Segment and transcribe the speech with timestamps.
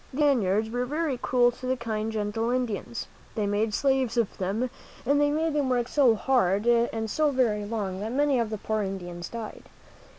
[0.11, 3.05] These Spaniards were very cruel to the kind, gentle Indians.
[3.35, 4.71] They made slaves of them,
[5.05, 8.49] and they made them work so very hard and so very long that many of
[8.49, 9.65] the poor Indians died.